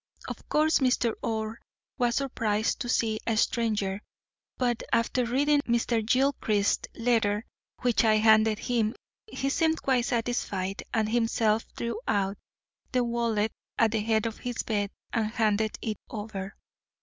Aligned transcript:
Of 0.27 0.49
course 0.49 0.79
Mr. 0.79 1.13
Orr 1.21 1.59
was 1.99 2.15
surprised 2.15 2.79
to 2.81 2.89
see 2.89 3.19
a 3.27 3.37
stranger, 3.37 4.01
but 4.57 4.81
after 4.91 5.25
reading 5.27 5.61
Mr. 5.67 6.03
Gilchrist's 6.03 6.87
letter 6.95 7.45
which 7.83 8.03
I 8.03 8.15
handed 8.15 8.57
him, 8.57 8.95
he 9.31 9.51
seemed 9.51 9.83
quite 9.83 10.05
satisfied 10.05 10.81
and 10.91 11.07
himself 11.07 11.71
drew 11.75 12.01
out 12.07 12.39
the 12.91 13.03
wallet 13.03 13.51
at 13.77 13.91
the 13.91 13.99
head 14.01 14.25
of 14.25 14.39
his 14.39 14.63
bed 14.63 14.89
and 15.13 15.27
handed 15.27 15.77
it 15.83 15.97
over. 16.09 16.55